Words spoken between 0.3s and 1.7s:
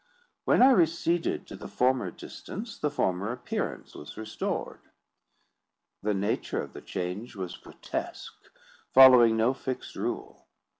When I receded to the